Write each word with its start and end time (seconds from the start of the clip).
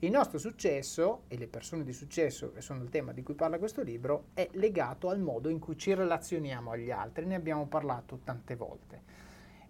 il 0.00 0.10
nostro 0.10 0.38
successo 0.38 1.22
e 1.28 1.38
le 1.38 1.46
persone 1.46 1.82
di 1.82 1.94
successo, 1.94 2.52
che 2.52 2.60
sono 2.60 2.82
il 2.82 2.90
tema 2.90 3.12
di 3.12 3.22
cui 3.22 3.32
parla 3.32 3.58
questo 3.58 3.80
libro, 3.82 4.26
è 4.34 4.46
legato 4.52 5.08
al 5.08 5.20
modo 5.20 5.48
in 5.48 5.58
cui 5.58 5.78
ci 5.78 5.94
relazioniamo 5.94 6.70
agli 6.70 6.90
altri. 6.90 7.24
Ne 7.24 7.34
abbiamo 7.34 7.66
parlato 7.66 8.20
tante 8.22 8.56
volte. 8.56 9.02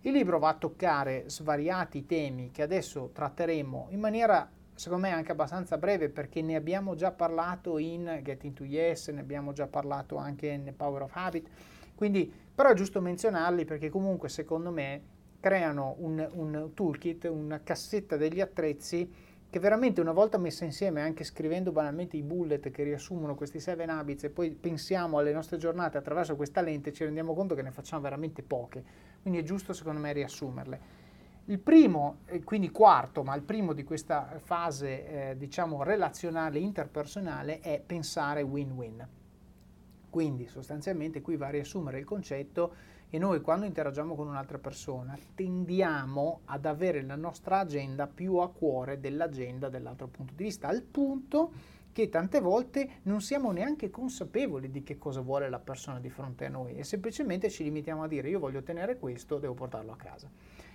Il 0.01 0.12
libro 0.12 0.41
va 0.41 0.49
a 0.49 0.55
toccare 0.55 1.28
svariati 1.28 2.06
temi 2.06 2.51
che 2.51 2.62
adesso 2.62 3.11
tratteremo 3.12 3.89
in 3.91 4.01
maniera, 4.01 4.51
secondo 4.75 5.06
me, 5.06 5.12
anche 5.12 5.31
abbastanza 5.31 5.78
breve 5.78 6.09
perché 6.09 6.43
ne 6.43 6.56
abbiamo 6.56 6.97
già 6.97 7.12
parlato 7.12 7.78
in 7.78 8.21
Getting 8.22 8.53
to 8.53 8.65
Yes, 8.65 9.09
ne 9.11 9.21
abbiamo 9.21 9.53
già 9.53 9.69
parlato 9.69 10.17
anche 10.17 10.49
in 10.49 10.75
Power 10.77 11.03
of 11.03 11.15
Habit. 11.15 11.49
Quindi, 11.95 12.33
però 12.53 12.71
è 12.71 12.75
giusto 12.75 13.01
menzionarli 13.01 13.65
perché 13.65 13.91
comunque, 13.91 14.28
secondo 14.28 14.72
me, 14.72 15.03
creano 15.39 15.95
un, 15.99 16.28
un 16.33 16.71
toolkit, 16.75 17.28
una 17.31 17.62
cassetta 17.62 18.17
degli 18.17 18.41
attrezzi 18.41 19.26
che 19.56 19.62
veramente 19.62 20.03
una 20.03 20.12
volta 20.12 20.37
messa 20.37 20.67
insieme, 20.67 21.00
anche 21.00 21.25
scrivendo 21.25 21.72
banalmente 21.72 22.19
i 22.19 22.22
bullet 22.22 22.71
che 22.71 22.83
riassumono 22.83 23.34
questi 23.34 23.59
seven 23.59 23.89
habits 23.89 24.25
e 24.25 24.28
poi 24.28 24.50
pensiamo 24.50 25.17
alle 25.17 25.33
nostre 25.33 25.56
giornate 25.56 25.97
attraverso 25.97 26.37
questa 26.37 26.61
lente, 26.61 26.93
ci 26.93 27.05
rendiamo 27.05 27.33
conto 27.33 27.55
che 27.55 27.62
ne 27.62 27.71
facciamo 27.71 28.03
veramente 28.03 28.43
poche. 28.43 28.84
Quindi 29.22 29.41
è 29.41 29.43
giusto 29.43 29.72
secondo 29.72 29.99
me 29.99 30.12
riassumerle. 30.12 30.81
Il 31.47 31.59
primo, 31.59 32.19
quindi 32.45 32.71
quarto, 32.71 33.22
ma 33.22 33.34
il 33.34 33.41
primo 33.41 33.72
di 33.72 33.83
questa 33.83 34.39
fase 34.43 35.31
eh, 35.31 35.37
diciamo 35.39 35.83
relazionale 35.83 36.59
interpersonale 36.59 37.61
è 37.61 37.81
pensare 37.81 38.43
win-win. 38.43 39.09
Quindi 40.11 40.49
sostanzialmente 40.49 41.22
qui 41.22 41.37
va 41.39 41.47
a 41.47 41.50
riassumere 41.50 41.99
il 41.99 42.05
concetto 42.05 42.75
e 43.09 43.19
noi 43.19 43.41
quando 43.41 43.67
interagiamo 43.67 44.15
con 44.15 44.27
un'altra 44.27 44.59
persona 44.59 45.17
tendiamo 45.34 46.41
ad 46.47 46.67
avere 46.67 47.03
la 47.03 47.17
nostra 47.17 47.61
agenda 47.61 48.06
più 48.06 48.37
a 48.37 48.50
cuore 48.50 48.99
dell'agenda 48.99 49.69
dell'altro 49.69 50.09
punto 50.09 50.34
di 50.34 50.44
vista, 50.44 50.69
al 50.69 50.83
punto 50.83 51.53
che 51.93 52.09
tante 52.11 52.41
volte 52.41 53.00
non 53.05 53.22
siamo 53.22 53.53
neanche 53.53 53.89
consapevoli 53.89 54.71
di 54.71 54.83
che 54.83 54.99
cosa 54.99 55.22
vuole 55.22 55.49
la 55.49 55.59
persona 55.59 55.99
di 55.99 56.11
fronte 56.11 56.45
a 56.45 56.50
noi 56.50 56.75
e 56.75 56.84
semplicemente 56.84 57.49
ci 57.49 57.62
limitiamo 57.62 58.03
a 58.03 58.09
dire 58.09 58.28
io 58.28 58.39
voglio 58.39 58.59
ottenere 58.59 58.99
questo, 58.99 59.39
devo 59.39 59.55
portarlo 59.55 59.93
a 59.93 59.97
casa. 59.97 60.28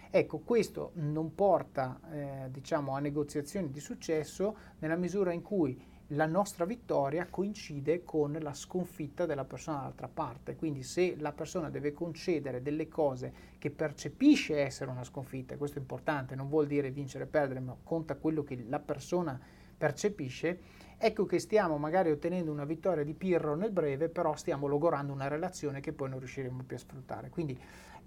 Ecco, 0.09 0.40
questo 0.40 0.91
non 0.96 1.36
porta 1.36 2.00
eh, 2.12 2.50
diciamo, 2.50 2.96
a 2.96 3.00
negoziazioni 3.00 3.70
di 3.70 3.80
successo 3.80 4.58
nella 4.80 4.96
misura 4.96 5.31
in 5.31 5.41
cui 5.41 5.80
la 6.14 6.26
nostra 6.26 6.66
vittoria 6.66 7.28
coincide 7.30 8.04
con 8.04 8.38
la 8.40 8.54
sconfitta 8.54 9.26
della 9.26 9.46
persona 9.46 9.78
dall'altra 9.78 10.10
parte. 10.10 10.56
Quindi 10.56 10.84
se 10.84 11.16
la 11.18 11.32
persona 11.32 11.70
deve 11.70 11.94
concedere 11.94 12.62
delle 12.62 12.88
cose 12.88 13.34
che 13.58 13.70
percepisce 13.70 14.60
essere 14.60 14.92
una 14.92 15.04
sconfitta, 15.04 15.58
questo 15.58 15.78
è 15.78 15.82
importante, 15.82 16.36
non 16.36 16.50
vuol 16.50 16.68
dire 16.68 16.92
vincere 16.92 17.26
o 17.26 17.28
perdere, 17.28 17.60
ma 17.60 17.76
conta 17.82 18.16
quello 18.16 18.44
che 18.44 18.66
la 18.68 18.80
persona 18.80 19.40
percepisce, 19.78 20.60
ecco 20.98 21.26
che 21.26 21.40
stiamo 21.40 21.78
magari 21.78 22.12
ottenendo 22.12 22.52
una 22.52 22.66
vittoria 22.66 23.04
di 23.04 23.14
Pirro 23.14 23.56
nel 23.56 23.72
breve, 23.72 24.10
però 24.10 24.36
stiamo 24.36 24.68
logorando 24.68 25.14
una 25.14 25.28
relazione 25.28 25.80
che 25.80 25.94
poi 25.94 26.10
non 26.10 26.20
riusciremo 26.20 26.64
più 26.64 26.76
a 26.76 26.80
sfruttare. 26.80 27.30
Quindi 27.30 27.60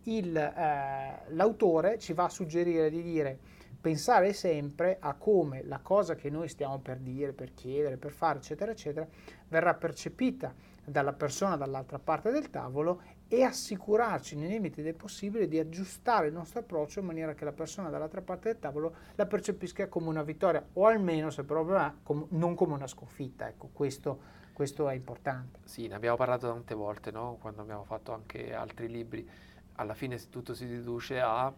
il, 0.05 0.37
eh, 0.37 1.21
l'autore 1.29 1.99
ci 1.99 2.13
va 2.13 2.25
a 2.25 2.29
suggerire 2.29 2.91
di 2.91 3.03
dire 3.03 3.39
pensare 3.85 4.33
sempre 4.33 4.97
a 4.99 5.13
come 5.13 5.63
la 5.63 5.79
cosa 5.79 6.15
che 6.15 6.31
noi 6.31 6.49
stiamo 6.49 6.79
per 6.79 6.97
dire, 6.97 7.35
per 7.35 7.53
chiedere, 7.53 7.99
per 7.99 8.13
fare, 8.13 8.39
eccetera, 8.39 8.73
eccetera, 8.73 9.07
verrà 9.49 9.75
percepita 9.75 10.55
dalla 10.87 11.13
persona 11.13 11.57
dall'altra 11.57 11.99
parte 11.99 12.31
del 12.31 12.49
tavolo 12.49 13.03
e 13.29 13.43
assicurarci 13.43 14.37
nei 14.37 14.49
limiti 14.49 14.81
del 14.81 14.95
possibile 14.95 15.49
di 15.49 15.59
aggiustare 15.59 16.29
il 16.29 16.33
nostro 16.33 16.61
approccio 16.61 17.01
in 17.01 17.07
maniera 17.07 17.35
che 17.35 17.45
la 17.45 17.53
persona 17.53 17.91
dall'altra 17.91 18.23
parte 18.23 18.51
del 18.53 18.59
tavolo 18.59 18.95
la 19.17 19.27
percepisca 19.27 19.89
come 19.89 20.09
una 20.09 20.23
vittoria 20.23 20.65
o 20.75 20.87
almeno, 20.87 21.29
se 21.31 21.45
proprio 21.45 21.77
è, 21.77 21.93
non 22.31 22.55
come 22.55 22.73
una 22.73 22.87
sconfitta. 22.87 23.49
Ecco, 23.49 23.69
questo, 23.73 24.19
questo, 24.55 24.89
è 24.89 24.95
importante. 24.95 25.61
Sì, 25.65 25.89
ne 25.89 25.95
abbiamo 25.95 26.17
parlato 26.17 26.49
tante 26.49 26.75
volte, 26.75 27.11
no? 27.11 27.37
quando 27.41 27.61
abbiamo 27.61 27.85
fatto 27.85 28.13
anche 28.13 28.55
altri 28.55 28.89
libri. 28.89 29.29
Alla 29.77 29.95
fine 29.95 30.19
tutto 30.29 30.55
si 30.55 30.67
riduce 30.67 31.21
a 31.21 31.53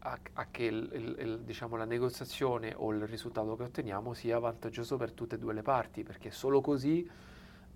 a, 0.00 0.18
a 0.34 0.46
che 0.50 0.64
il, 0.64 0.90
il, 0.92 1.16
il, 1.18 1.40
diciamo, 1.40 1.76
la 1.76 1.84
negoziazione 1.84 2.72
o 2.76 2.92
il 2.92 3.06
risultato 3.06 3.56
che 3.56 3.64
otteniamo 3.64 4.14
sia 4.14 4.38
vantaggioso 4.38 4.96
per 4.96 5.12
tutte 5.12 5.34
e 5.34 5.38
due 5.38 5.52
le 5.52 5.62
parti, 5.62 6.02
perché 6.02 6.30
solo 6.30 6.60
così 6.60 7.08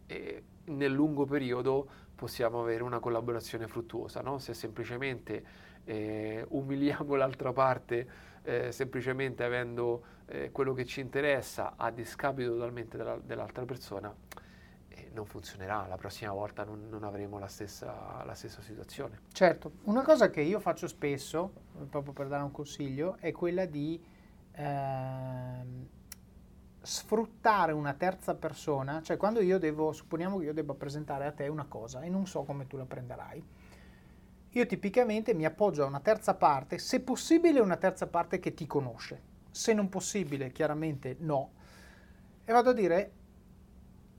eh, 0.06 0.42
nel 0.64 0.92
lungo 0.92 1.24
periodo 1.24 1.86
possiamo 2.14 2.60
avere 2.60 2.82
una 2.82 2.98
collaborazione 2.98 3.66
fruttuosa. 3.66 4.20
No? 4.20 4.38
Se 4.38 4.54
semplicemente 4.54 5.44
eh, 5.84 6.44
umiliamo 6.48 7.14
l'altra 7.16 7.52
parte, 7.52 8.08
eh, 8.42 8.72
semplicemente 8.72 9.44
avendo 9.44 10.04
eh, 10.26 10.50
quello 10.50 10.72
che 10.72 10.84
ci 10.86 11.00
interessa 11.00 11.74
a 11.76 11.90
discapito 11.90 12.52
totalmente 12.52 12.96
della, 12.96 13.18
dell'altra 13.22 13.64
persona, 13.64 14.14
non 15.14 15.24
funzionerà, 15.24 15.86
la 15.86 15.96
prossima 15.96 16.32
volta 16.32 16.64
non, 16.64 16.88
non 16.88 17.04
avremo 17.04 17.38
la 17.38 17.46
stessa, 17.46 18.22
la 18.24 18.34
stessa, 18.34 18.60
situazione. 18.60 19.20
Certo, 19.32 19.72
una 19.84 20.02
cosa 20.02 20.28
che 20.28 20.40
io 20.40 20.60
faccio 20.60 20.86
spesso, 20.86 21.52
proprio 21.88 22.12
per 22.12 22.28
dare 22.28 22.42
un 22.42 22.50
consiglio, 22.50 23.16
è 23.20 23.32
quella 23.32 23.64
di 23.64 24.02
eh, 24.52 25.64
sfruttare 26.82 27.72
una 27.72 27.94
terza 27.94 28.34
persona, 28.34 29.00
cioè 29.02 29.16
quando 29.16 29.40
io 29.40 29.58
devo, 29.58 29.92
supponiamo 29.92 30.38
che 30.38 30.44
io 30.46 30.52
debba 30.52 30.74
presentare 30.74 31.24
a 31.24 31.32
te 31.32 31.48
una 31.48 31.64
cosa 31.66 32.02
e 32.02 32.08
non 32.08 32.26
so 32.26 32.42
come 32.42 32.66
tu 32.66 32.76
la 32.76 32.84
prenderai, 32.84 33.42
io 34.50 34.66
tipicamente 34.66 35.34
mi 35.34 35.44
appoggio 35.44 35.82
a 35.82 35.86
una 35.86 36.00
terza 36.00 36.34
parte, 36.34 36.78
se 36.78 37.00
possibile 37.00 37.60
una 37.60 37.76
terza 37.76 38.06
parte 38.06 38.38
che 38.38 38.54
ti 38.54 38.66
conosce, 38.66 39.32
se 39.50 39.72
non 39.72 39.88
possibile 39.88 40.52
chiaramente 40.52 41.16
no, 41.20 41.52
e 42.44 42.52
vado 42.52 42.70
a 42.70 42.74
dire, 42.74 43.10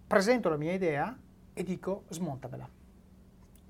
presento 0.08 0.50
la 0.50 0.58
mia 0.58 0.74
idea 0.74 1.18
e 1.54 1.64
dico 1.64 2.04
smontamela. 2.10 2.70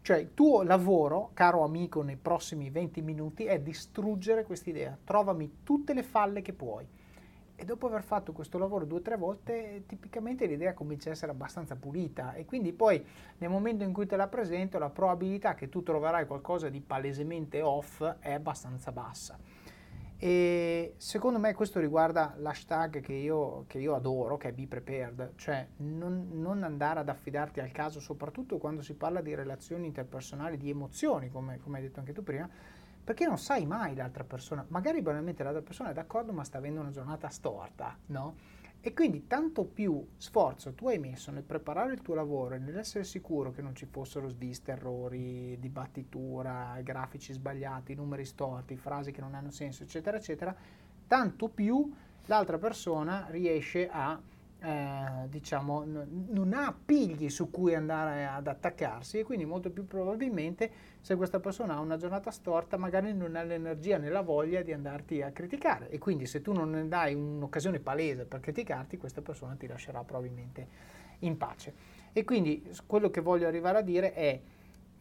Cioè 0.02 0.18
il 0.18 0.34
tuo 0.34 0.62
lavoro, 0.64 1.32
caro 1.34 1.64
amico, 1.64 2.04
nei 2.04 2.18
prossimi 2.18 2.70
20 2.70 3.02
minuti 3.02 3.46
è 3.46 3.60
distruggere 3.60 4.44
quest'idea, 4.44 4.98
trovami 5.04 5.60
tutte 5.64 5.94
le 5.94 6.04
falle 6.04 6.42
che 6.42 6.54
puoi 6.54 6.88
e 7.58 7.64
dopo 7.64 7.88
aver 7.88 8.04
fatto 8.04 8.34
questo 8.34 8.58
lavoro 8.58 8.86
due 8.86 9.00
o 9.00 9.02
tre 9.02 9.16
volte, 9.16 9.84
tipicamente 9.88 10.46
l'idea 10.46 10.74
comincia 10.74 11.10
a 11.10 11.14
essere 11.14 11.32
abbastanza 11.32 11.76
pulita 11.76 12.34
e 12.34 12.46
quindi 12.46 12.74
poi 12.74 13.04
nel 13.38 13.50
momento 13.50 13.86
in 13.86 13.94
cui 13.94 14.06
te 14.06 14.18
la 14.18 14.28
presento 14.28 14.78
la 14.78 14.90
probabilità 14.90 15.56
che 15.56 15.70
tu 15.70 15.82
troverai 15.82 16.28
qualcosa 16.28 16.68
di 16.68 16.82
palesemente 16.82 17.62
off 17.62 18.04
è 18.20 18.34
abbastanza 18.34 18.92
bassa. 18.92 19.40
E 20.18 20.94
secondo 20.98 21.40
me 21.40 21.54
questo 21.54 21.80
riguarda 21.80 22.36
l'hashtag 22.38 23.02
che 23.02 23.14
io, 23.14 23.66
che 23.68 23.80
io 23.80 23.96
adoro, 23.96 24.38
che 24.38 24.50
è 24.50 24.54
Be 24.54 24.66
Prepared, 24.66 25.34
cioè 25.36 25.68
non, 25.78 26.30
non, 26.32 26.64
andare 26.64 27.02
ad 27.02 27.10
affidarti 27.10 27.60
al 27.60 27.72
caso, 27.72 28.00
soprattutto 28.00 28.58
quando 28.58 28.82
si 28.82 28.94
parla 28.94 29.22
di 29.22 29.36
relazioni 29.36 29.88
interpersonali, 29.88 30.58
di 30.58 30.70
emozioni, 30.70 31.30
come, 31.30 31.60
come 31.60 31.78
hai 31.78 31.84
detto 31.84 32.00
anche 32.00 32.14
tu 32.14 32.24
prima, 32.24 32.50
perché 33.04 33.26
non 33.26 33.38
sai 33.38 33.66
mai 33.66 33.94
l'altra 33.94 34.24
persona, 34.24 34.66
magari 34.70 35.02
banalmente 35.02 35.44
l'altra 35.44 35.62
persona 35.62 35.90
è 35.90 35.94
d'accordo 35.94 36.32
ma 36.32 36.44
sta 36.44 36.58
avendo 36.58 36.80
una 36.80 36.92
giornata 36.92 37.28
storta, 37.28 37.96
no? 38.08 38.36
E 38.88 38.94
quindi 38.94 39.26
tanto 39.26 39.64
più 39.64 40.10
sforzo 40.16 40.76
tu 40.76 40.90
hai 40.90 41.00
messo 41.00 41.32
nel 41.32 41.42
preparare 41.42 41.94
il 41.94 42.04
tuo 42.04 42.14
lavoro 42.14 42.54
e 42.54 42.60
nell'essere 42.60 43.04
sicuro 43.04 43.50
che 43.50 43.64
non 43.64 43.76
ci 43.76 43.88
fossero 43.88 44.28
sviste, 44.30 44.74
errori, 44.74 45.58
dibattitura, 45.60 46.80
grafici 46.84 47.34
sbagliati, 47.34 47.96
numeri 47.96 48.26
storti, 48.26 48.78
frasi 48.78 49.12
che 49.12 49.22
non 49.22 49.34
hanno 49.34 49.50
senso, 49.50 49.82
eccetera, 49.82 50.18
eccetera, 50.18 50.56
tanto 51.08 51.48
più 51.50 51.92
l'altra 52.26 52.60
persona 52.60 53.26
riesce 53.32 53.90
a 53.90 54.22
eh, 54.66 55.30
diciamo, 55.30 55.84
n- 55.84 56.26
non 56.30 56.54
ha 56.54 56.66
appigli 56.66 57.30
su 57.30 57.52
cui 57.52 57.76
andare 57.76 58.26
ad 58.26 58.48
attaccarsi 58.48 59.20
e 59.20 59.24
quindi 59.24 59.46
molto 59.46 59.70
più 59.70 59.86
probabilmente 59.86 60.72
se 61.02 61.16
questa 61.16 61.40
persona 61.40 61.76
ha 61.76 61.80
una 61.80 61.98
giornata 61.98 62.32
storta 62.32 62.76
magari 62.76 63.14
non 63.14 63.36
ha 63.36 63.44
l'energia 63.44 64.00
né 64.00 64.10
la 64.10 64.22
voglia 64.22 64.64
di 64.64 64.74
andarti 64.74 65.22
a 65.22 65.30
criticare 65.30 65.90
e 65.90 66.00
quindi 66.00 66.26
se 66.26 66.42
tu 66.42 66.52
non 66.52 66.72
ne 66.72 66.88
dai 66.88 67.14
un'occasione 67.14 67.80
palese 67.80 68.26
per 68.26 68.40
criticarti 68.40 68.98
questa 68.98 69.22
persona 69.22 69.54
ti 69.54 69.68
lascerà 69.68 70.04
probabilmente 70.04 70.68
in 71.20 71.38
pace. 71.38 71.74
E 72.12 72.24
quindi 72.24 72.68
quello 72.88 73.12
che 73.12 73.22
voglio 73.22 73.46
arrivare 73.46 73.78
a 73.78 73.82
dire 73.82 74.14
è 74.14 74.42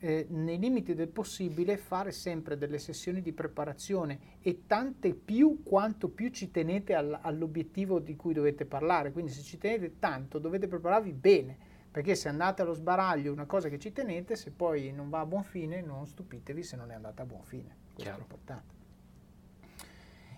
eh, 0.05 0.27
nei 0.29 0.59
limiti 0.59 0.93
del 0.93 1.09
possibile 1.09 1.79
fare 1.79 2.13
sempre 2.13 2.59
delle 2.59 2.79
sessioni 2.79 3.23
di 3.23 3.33
preparazione 3.33 4.37
e 4.43 4.65
tante 4.67 5.15
più 5.15 5.63
quanto 5.63 6.11
più 6.11 6.29
ci 6.29 6.51
tenete 6.51 6.93
all, 6.93 7.19
all'obiettivo 7.23 8.01
di 8.01 8.15
cui 8.15 8.35
dovete 8.35 8.67
parlare. 8.67 9.13
Quindi 9.13 9.31
se 9.31 9.41
ci 9.41 9.57
tenete 9.57 9.99
tanto 9.99 10.39
dovete 10.39 10.69
prepararvi 10.69 11.13
bene, 11.13 11.57
perché 11.91 12.17
se 12.17 12.29
andate 12.29 12.61
allo 12.61 12.75
sbaraglio 12.75 13.33
una 13.33 13.47
cosa 13.47 13.71
che 13.71 13.79
ci 13.79 13.93
tenete, 13.93 14.37
se 14.37 14.51
poi 14.51 14.93
non 14.93 15.09
va 15.09 15.21
a 15.21 15.27
buon 15.27 15.43
fine 15.43 15.81
non 15.81 16.07
stupitevi 16.07 16.63
se 16.63 16.77
non 16.77 16.91
è 16.91 16.95
andata 16.95 17.23
a 17.23 17.27
buon 17.27 17.43
fine. 17.43 17.75
Questo 17.95 18.03
Chiaro. 18.03 18.19
è 18.19 18.21
importante. 18.21 18.84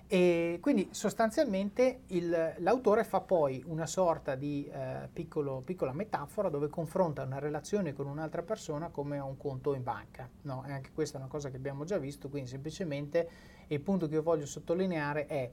E 0.08 0.58
quindi 0.60 0.88
sostanzialmente 0.92 2.02
il, 2.08 2.54
l'autore 2.58 3.02
fa 3.02 3.20
poi 3.20 3.64
una 3.66 3.86
sorta 3.86 4.36
di 4.36 4.68
eh, 4.72 5.08
piccolo, 5.12 5.62
piccola 5.64 5.92
metafora 5.92 6.48
dove 6.48 6.68
confronta 6.68 7.24
una 7.24 7.40
relazione 7.40 7.92
con 7.92 8.06
un'altra 8.06 8.42
persona 8.42 8.90
come 8.90 9.18
un 9.18 9.36
conto 9.36 9.74
in 9.74 9.82
banca. 9.82 10.28
No? 10.42 10.64
E 10.66 10.72
anche 10.72 10.90
questa 10.94 11.18
è 11.18 11.20
una 11.20 11.30
cosa 11.30 11.50
che 11.50 11.56
abbiamo 11.56 11.84
già 11.84 11.98
visto, 11.98 12.28
quindi 12.28 12.48
semplicemente 12.48 13.28
il 13.66 13.80
punto 13.80 14.06
che 14.06 14.14
io 14.14 14.22
voglio 14.22 14.46
sottolineare 14.46 15.26
è 15.26 15.50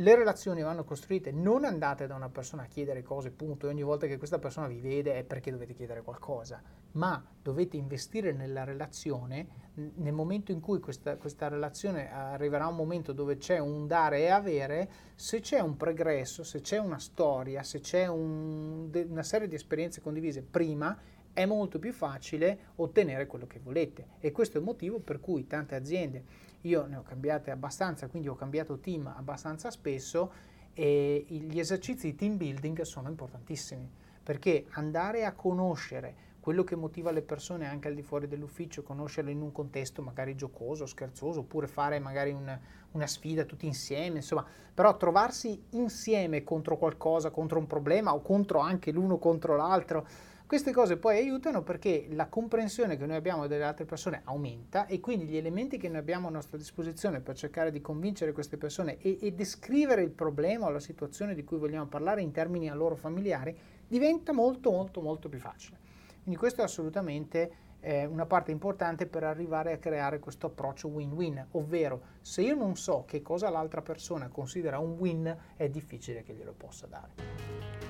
le 0.00 0.14
relazioni 0.14 0.62
vanno 0.62 0.82
costruite, 0.82 1.30
non 1.30 1.64
andate 1.64 2.06
da 2.06 2.14
una 2.14 2.30
persona 2.30 2.62
a 2.62 2.66
chiedere 2.66 3.02
cose, 3.02 3.30
punto, 3.30 3.66
e 3.66 3.70
ogni 3.70 3.82
volta 3.82 4.06
che 4.06 4.16
questa 4.16 4.38
persona 4.38 4.66
vi 4.66 4.80
vede 4.80 5.14
è 5.14 5.24
perché 5.24 5.50
dovete 5.50 5.74
chiedere 5.74 6.02
qualcosa, 6.02 6.62
ma 6.92 7.22
dovete 7.42 7.76
investire 7.76 8.32
nella 8.32 8.64
relazione 8.64 9.68
nel 9.74 10.12
momento 10.12 10.52
in 10.52 10.60
cui 10.60 10.80
questa, 10.80 11.16
questa 11.16 11.48
relazione 11.48 12.12
arriverà 12.12 12.66
un 12.66 12.76
momento 12.76 13.12
dove 13.12 13.36
c'è 13.36 13.58
un 13.58 13.86
dare 13.86 14.20
e 14.20 14.28
avere, 14.28 14.90
se 15.14 15.40
c'è 15.40 15.60
un 15.60 15.76
pregresso, 15.76 16.44
se 16.44 16.60
c'è 16.60 16.78
una 16.78 16.98
storia, 16.98 17.62
se 17.62 17.80
c'è 17.80 18.06
un, 18.06 18.90
una 19.08 19.22
serie 19.22 19.48
di 19.48 19.54
esperienze 19.54 20.00
condivise 20.00 20.42
prima, 20.42 20.98
è 21.32 21.46
molto 21.46 21.78
più 21.78 21.92
facile 21.92 22.72
ottenere 22.76 23.26
quello 23.26 23.46
che 23.46 23.60
volete. 23.60 24.06
E 24.18 24.32
questo 24.32 24.56
è 24.56 24.60
il 24.60 24.66
motivo 24.66 24.98
per 24.98 25.20
cui 25.20 25.46
tante 25.46 25.74
aziende 25.74 26.24
io 26.62 26.86
ne 26.86 26.96
ho 26.96 27.02
cambiate 27.02 27.50
abbastanza, 27.50 28.08
quindi 28.08 28.28
ho 28.28 28.34
cambiato 28.34 28.78
team 28.78 29.06
abbastanza 29.06 29.70
spesso 29.70 30.32
e 30.72 31.24
gli 31.28 31.58
esercizi 31.58 32.10
di 32.10 32.14
team 32.14 32.36
building 32.36 32.82
sono 32.82 33.08
importantissimi 33.08 33.90
perché 34.22 34.66
andare 34.70 35.24
a 35.24 35.32
conoscere 35.32 36.28
quello 36.40 36.64
che 36.64 36.74
motiva 36.74 37.10
le 37.10 37.22
persone 37.22 37.66
anche 37.66 37.88
al 37.88 37.94
di 37.94 38.02
fuori 38.02 38.26
dell'ufficio, 38.26 38.82
conoscerle 38.82 39.30
in 39.30 39.42
un 39.42 39.52
contesto 39.52 40.02
magari 40.02 40.34
giocoso, 40.34 40.86
scherzoso, 40.86 41.40
oppure 41.40 41.66
fare 41.66 41.98
magari 41.98 42.32
un, 42.32 42.58
una 42.92 43.06
sfida 43.06 43.44
tutti 43.44 43.66
insieme, 43.66 44.16
insomma, 44.16 44.46
però 44.72 44.96
trovarsi 44.96 45.62
insieme 45.70 46.42
contro 46.42 46.78
qualcosa, 46.78 47.30
contro 47.30 47.58
un 47.58 47.66
problema 47.66 48.14
o 48.14 48.22
contro 48.22 48.60
anche 48.60 48.90
l'uno 48.90 49.18
contro 49.18 49.54
l'altro, 49.56 50.06
queste 50.50 50.72
cose 50.72 50.96
poi 50.96 51.16
aiutano 51.16 51.62
perché 51.62 52.08
la 52.10 52.26
comprensione 52.26 52.96
che 52.96 53.06
noi 53.06 53.14
abbiamo 53.14 53.46
delle 53.46 53.62
altre 53.62 53.84
persone 53.84 54.22
aumenta 54.24 54.86
e 54.86 54.98
quindi 54.98 55.26
gli 55.26 55.36
elementi 55.36 55.78
che 55.78 55.88
noi 55.88 55.98
abbiamo 55.98 56.26
a 56.26 56.32
nostra 56.32 56.58
disposizione 56.58 57.20
per 57.20 57.36
cercare 57.36 57.70
di 57.70 57.80
convincere 57.80 58.32
queste 58.32 58.56
persone 58.56 58.98
e, 58.98 59.16
e 59.20 59.32
descrivere 59.32 60.02
il 60.02 60.10
problema 60.10 60.66
o 60.66 60.70
la 60.70 60.80
situazione 60.80 61.36
di 61.36 61.44
cui 61.44 61.56
vogliamo 61.56 61.86
parlare 61.86 62.20
in 62.20 62.32
termini 62.32 62.68
a 62.68 62.74
loro 62.74 62.96
familiari 62.96 63.56
diventa 63.86 64.32
molto 64.32 64.72
molto 64.72 65.00
molto 65.00 65.28
più 65.28 65.38
facile. 65.38 65.78
Quindi 66.20 66.40
questo 66.40 66.62
è 66.62 66.64
assolutamente 66.64 67.52
eh, 67.78 68.04
una 68.06 68.26
parte 68.26 68.50
importante 68.50 69.06
per 69.06 69.22
arrivare 69.22 69.70
a 69.70 69.78
creare 69.78 70.18
questo 70.18 70.48
approccio 70.48 70.88
win-win, 70.88 71.46
ovvero 71.52 72.02
se 72.22 72.42
io 72.42 72.56
non 72.56 72.74
so 72.74 73.04
che 73.06 73.22
cosa 73.22 73.50
l'altra 73.50 73.82
persona 73.82 74.26
considera 74.26 74.80
un 74.80 74.96
win 74.98 75.32
è 75.54 75.68
difficile 75.68 76.24
che 76.24 76.34
glielo 76.34 76.54
possa 76.58 76.88
dare. 76.88 77.89